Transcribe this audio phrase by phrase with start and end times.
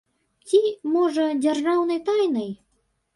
[0.51, 0.61] Ці,
[0.95, 2.49] можа, дзяржаўнай тайнай?